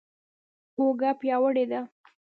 اوږه 0.77 1.09
پیاوړې 1.19 1.63
دي. 1.71 1.81